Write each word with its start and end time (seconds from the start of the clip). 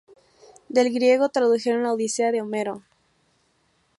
Del 0.67 0.91
griego, 0.91 1.29
tradujeron 1.29 1.83
la 1.83 1.93
Odisea, 1.93 2.31
de 2.31 2.41
Homero. 2.41 2.81